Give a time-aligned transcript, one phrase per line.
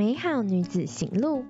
[0.00, 1.44] 美好女子行路，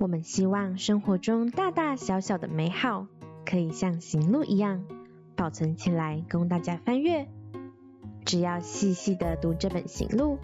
[0.00, 3.06] 我们希望生活中大大小小的美好，
[3.46, 4.82] 可以像行路一样
[5.36, 7.28] 保存起来，供大家翻阅。
[8.24, 10.40] 只要细细的读这本行路，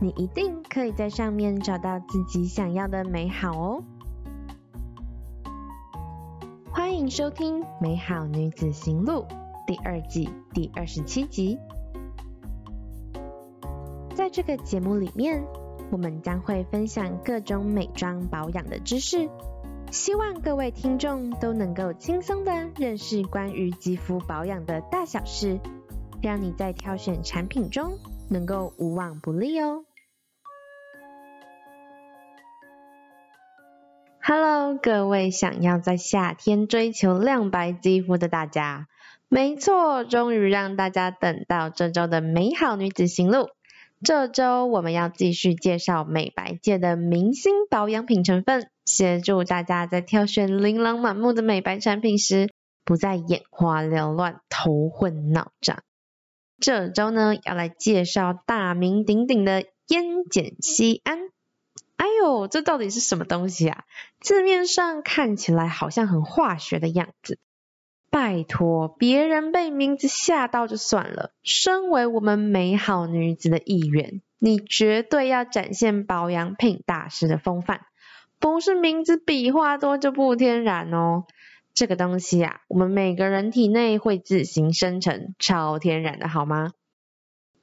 [0.00, 3.84] 你一定可以在上面找到自己想要的美好哦。
[6.70, 9.12] 欢迎收听《美好女子行路》
[9.66, 11.58] 第二季第二十七集。
[14.14, 15.44] 在这个节目里面，
[15.90, 19.28] 我们将会分享各种美妆保养的知识，
[19.90, 25.60] 希望各位听众都能够轻松的认识关于肌肤保养的大小事，
[26.20, 29.84] 让你在挑选产品中能够无往不利哦。
[34.20, 38.88] Hello，各位想要在夏天追求亮白肌肤的大家，
[39.28, 43.50] 没错，终于让大家等到这周的美好女子行路。
[44.04, 52.50] 这周我们要继续介绍美白界的明星保养品成分，协助大家在挑选琳琅满目的美白产品时，
[52.84, 55.82] 不再眼花缭乱、头昏脑胀。
[56.58, 61.18] 这周呢，要来介绍大名鼎鼎的烟碱酰胺。
[61.96, 63.84] 哎呦，这到底是什么东西啊？
[64.20, 67.38] 字面上看起来好像很化学的样子。
[68.18, 77.82] 拜托，别人被名字吓到就算了，身为我们美好女子的一员，你绝对要展现保养品大师的风范，
[78.40, 81.24] 不是名字笔画多就不天然哦。
[81.74, 86.72] 这个东西啊，我们每个人体内会自行生成，超天然的好吗？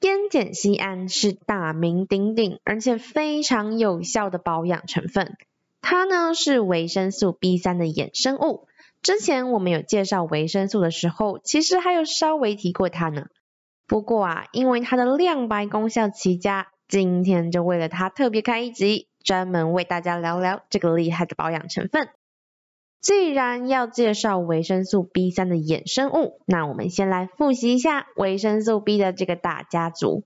[0.02, 5.36] 烟碱酰胺是大名鼎鼎而且非常有效的保养成分，
[5.81, 8.68] 它呢是维生素 B3 的衍生物。
[9.04, 13.28] 之前我们有介绍维生素的时候，其实还有稍微提过它呢。
[13.86, 22.08] 不过啊，因为它的亮白功效奇佳，今天就为了它特别开一集，专门为大家聊聊这个厉害的保养成分。
[23.02, 30.24] 既然要介绍维生素 B3 的衍生物，那我们先来复习一下维生素 B 的这个大家族。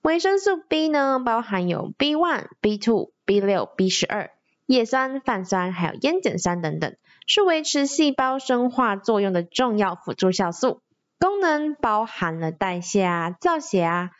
[0.00, 4.28] 维生素 B 呢，包含有 B1、B2、B6、B12、
[4.66, 6.94] 叶酸、泛酸，还有烟碱酸等等。
[7.26, 10.80] 是维持细胞生化作用的重要辅助酵素，
[11.18, 14.10] 功能包含了代谢啊、造血啊、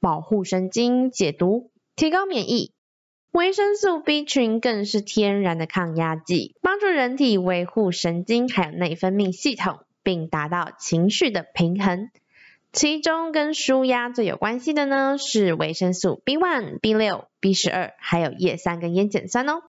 [0.00, 2.72] 保护神经、解毒、提高免疫。
[3.32, 12.10] 维生素 B 群更是天然的抗压剂，帮助人体维护神经还有内分泌系统，并达到情绪的平衡。
[12.72, 19.62] 其中跟舒压最有关系的呢，是维生素 B1、B6、B12，还有叶酸跟烟碱酸哦。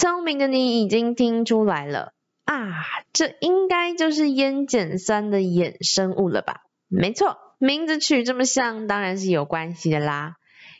[0.00, 2.14] 聪明的你已经听出来了
[2.46, 2.72] 啊，
[3.12, 6.62] 这应该就是烟碱酸的衍生物了吧？
[6.88, 10.36] 没错，名字取这么像，当然是有关系的啦。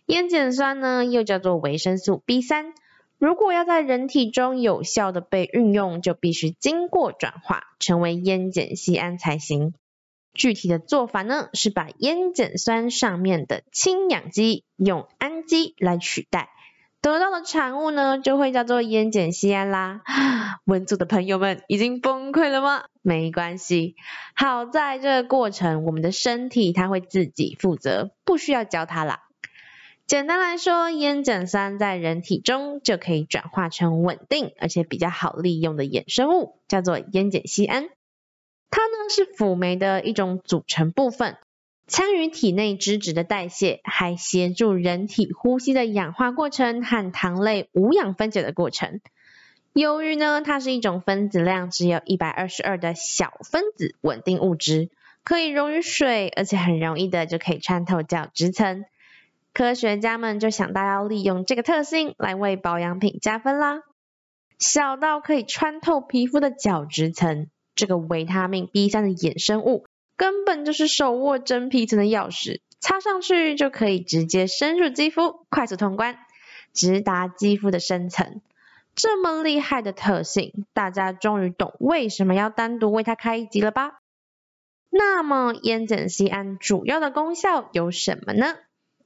[0.06, 2.72] 烟碱酸呢，又叫做维生素 B3，
[3.18, 9.74] 如果要在人体中有效的被运用，就必须经过转化，成为烟碱酰胺才行。
[10.32, 16.48] 具体的做法呢，是把烟碱酸上面的氢氧基用氨基来取代。
[17.02, 20.02] 得到的产物呢，就会叫做烟碱酰胺啦。
[20.66, 22.84] 文组的朋友们已经崩溃了吗？
[23.00, 23.96] 没关系，
[24.34, 29.20] 好在这个过程我们的身体它会自己负责，不需要教它啦。
[30.06, 37.88] 简单来说，烟碱酸在人体中就可以转化成稳定而且比较好利用的衍生物，叫做烟碱酰胺。
[38.70, 41.38] 它呢是辅酶的一种组成部分。
[41.90, 49.00] 参与体内脂质的代谢，还协助人体呼吸的氧化过程和糖类无氧分解的过程。
[49.72, 54.90] 由于呢，它是一种分子量只有一百二十二的小分子稳定物质，
[55.24, 58.84] 可以溶于水，而且很容易的就可以穿透角质层。
[59.52, 63.82] 科学家们就想到要利用这个特性来为保养品加分啦。
[64.60, 69.86] 小到可以穿透皮肤的角质层，这个维他命 B3 的衍生物。
[70.20, 76.18] 根本就是手握真皮层的钥匙，插上去就可以直接深入肌肤，快速通关，
[76.74, 78.42] 直达肌肤的深层。
[78.94, 84.02] 这么厉害的特性，大家终于懂为什么要单独为它开一集了吧？
[84.90, 88.56] 那么烟碱酰胺主要的功效有什么呢？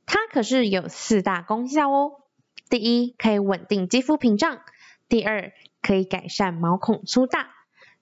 [0.06, 2.23] 它可是有四大功效哦。
[2.69, 4.56] 第一，可以稳定肌肤屏障；
[5.09, 7.50] 第二，可以改善毛孔粗大；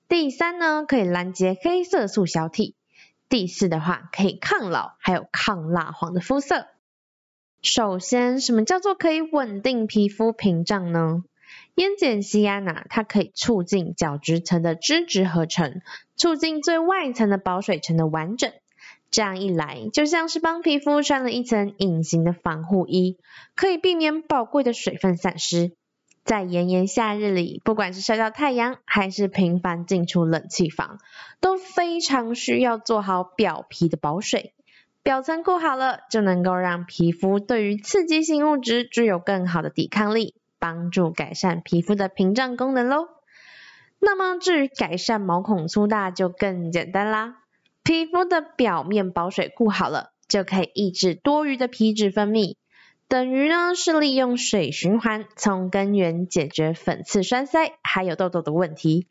[0.08, 2.74] 第三呢，可以拦截黑色素小体。
[3.32, 6.66] 第四的话，可以抗老，还有抗蜡黄的肤色。
[7.62, 11.22] 首先，什么叫做可以稳定皮肤屏障呢？
[11.76, 15.80] 烟碱酰胺啊，它可以促进角质层的脂质合成，
[16.14, 18.52] 促进最外层的保水层的完整，
[19.10, 23.16] 这样一来，就像是帮皮肤穿了一层隐形的防护衣，
[23.56, 25.72] 可以避免宝贵的水分散失。
[26.24, 30.98] 在炎炎夏日里，不管是晒到太阳，还是频繁进出冷气房，
[31.40, 34.54] 都非常需要做好表皮的保水。
[35.02, 43.08] 表层顾好了，就能够让皮肤对于刺激性物质具有更好的抵抗力，帮助改善皮肤的屏障功能喽。
[43.98, 47.38] 那么至于改善毛孔粗大就更简单啦。
[47.82, 52.54] 皮肤的表面保水顾好了，就可以抑制多余的皮脂分泌，
[53.12, 59.06] 等于呢是利用水循环从根源解决粉刺、栓塞还有痘痘的问题。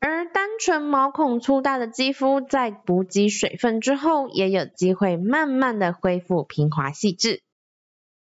[0.00, 7.42] 而单纯毛孔粗大的肌肤在补给水分之后，也有机会慢慢的恢复平滑细致。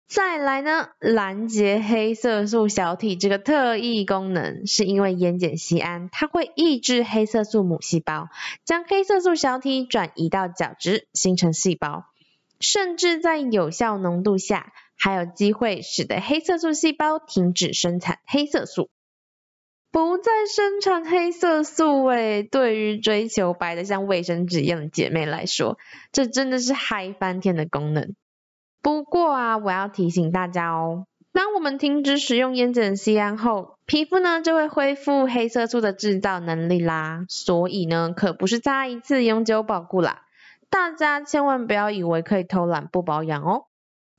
[0.08, 8.28] 再来呢，拦截黑色素小体这个特异功能，是因为烟碱醯胺它会抑制黑色素母细胞，
[8.64, 12.06] 将黑色素小体转移到角质，形成细胞，
[12.60, 18.90] 甚至在有效浓度下，还有机会使得黑色素细胞停止生产黑色素，
[19.92, 22.06] 不再生产黑色素。
[22.08, 25.78] 哎，对于追求白的像卫生纸一样的姐妹来说，
[26.12, 28.14] 这真的是嗨翻天的功能。
[28.82, 37.24] 不过啊，我要提醒大家哦，当我们停止使用烟碱醯胺后，皮肤呢就会恢复黑色素的制造能力啦。
[37.30, 40.24] 所以呢，可不是擦一次永久保固啦。
[40.70, 43.69] 大家千万不要以为可以偷懒不保养哦。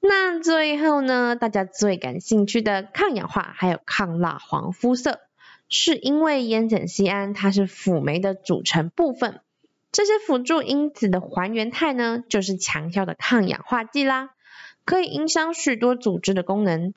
[0.03, 5.21] 那最后呢，大家最感兴趣的抗氧化还有抗蜡黄肤色，
[5.69, 9.41] 是因为烟碱醯胺它是辅酶的组成部分，
[9.93, 14.31] 这些辅助因子的还原态呢，就是强效的抗氧化剂啦。
[14.87, 16.95] 可以影响许多组织的功能，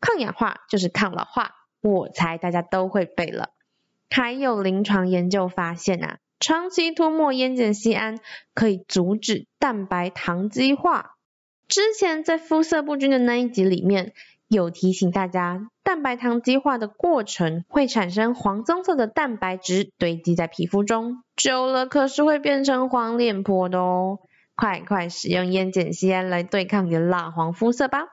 [0.00, 3.50] 抗氧化就是抗老化，我猜大家都会背了。
[4.08, 8.20] 还有临床研究发现啊，长期涂抹烟碱醯胺
[8.54, 11.13] 可以阻止蛋白糖基化。
[11.68, 14.12] 之前在肤色不均的那一集里面，
[14.48, 24.18] 有提醒大家，蛋白糖基化的过程会产生黄棕色的蛋白质堆积在皮肤中，久了可是会变成黄脸婆的哦。
[24.56, 28.06] 快快使用烟碱酰胺来对抗你的蜡黄肤色吧！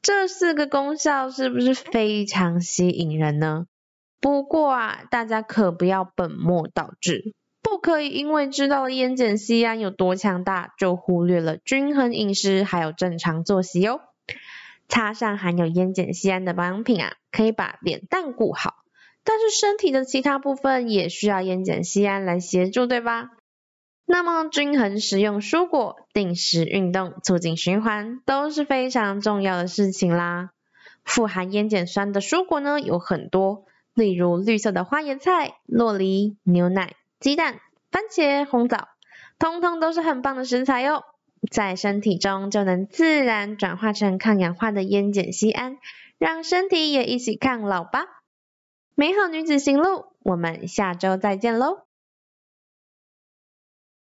[0.00, 3.66] 这四个功效是不是非常吸引人呢？
[4.20, 14.00] 不过啊，大家可不要本末倒置，不可以因为知道了烟碱酰胺有多强大，就忽略了均衡饮食还有正常作息哦。
[14.88, 18.76] 擦上含有烟碱酰胺的保养品啊，可以把脸蛋顾好，
[19.22, 23.30] 但是身体的其他部分也需要烟碱酰胺来协助，对吧？
[24.06, 30.50] 那么均衡食用蔬果、定时运动、促进循环都是非常重要的事情啦。
[31.04, 37.60] 富含烟碱酸的蔬果呢有很多，例如绿色的花椰菜、洛梨、牛奶、鸡蛋、
[37.90, 38.88] 番茄、红枣，
[39.38, 41.02] 通通都是很棒的食材哟。
[41.50, 45.78] 在身体中就能自然转化成抗氧化的烟碱酰胺，
[46.18, 48.06] 让身体也一起抗老吧。
[48.94, 51.87] 美好女子行路，我们下周再见喽。